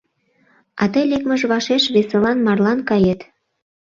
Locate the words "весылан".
1.95-2.37